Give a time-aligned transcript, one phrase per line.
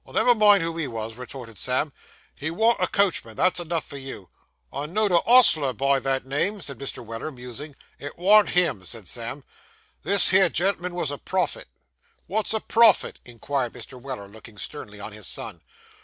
[0.03, 1.93] 'Never mind who he was,' retorted Sam;
[2.33, 4.29] 'he warn't a coachman; that's enough for you.'
[4.73, 7.05] I know'd a ostler o' that name,' said Mr.
[7.05, 7.75] Weller, musing.
[7.99, 9.43] 'It warn't him,' said Sam.
[10.01, 11.67] 'This here gen'l'm'n was a prophet.'
[12.27, 14.01] 'Wot's a prophet?' inquired Mr.
[14.01, 15.61] Weller, looking sternly on his son.